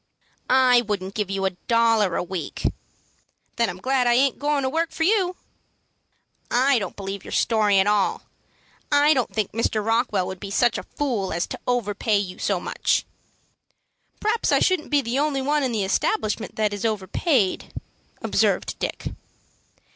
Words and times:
"I 0.49 0.81
wouldn't 0.81 1.13
give 1.13 1.29
you 1.29 1.45
a 1.45 1.51
dollar 1.69 2.15
a 2.15 2.23
week." 2.23 2.63
"Then 3.57 3.69
I'm 3.69 3.77
glad 3.77 4.07
I 4.07 4.13
aint 4.13 4.39
goin' 4.39 4.63
to 4.63 4.69
work 4.71 4.89
for 4.89 5.03
you." 5.03 5.35
"I 6.49 6.79
don't 6.79 6.95
believe 6.95 7.23
your 7.23 7.31
story 7.31 7.77
at 7.77 7.85
all. 7.85 8.23
I 8.91 9.13
don't 9.13 9.31
think 9.31 9.51
Mr. 9.51 9.85
Rockwell 9.85 10.25
would 10.25 10.39
be 10.39 10.49
such 10.49 10.79
a 10.79 10.83
fool 10.97 11.31
as 11.31 11.45
to 11.45 11.59
overpay 11.67 12.17
you 12.17 12.39
so 12.39 12.59
much." 12.59 13.05
"P'r'aps 14.19 14.51
I 14.51 14.57
shouldn't 14.57 14.89
be 14.89 15.01
the 15.01 15.19
only 15.19 15.43
one 15.43 15.61
in 15.61 15.71
the 15.71 15.83
establishment 15.83 16.55
that 16.55 16.73
is 16.73 16.83
overpaid," 16.83 17.71
observed 18.23 18.79
Dick. 18.79 19.09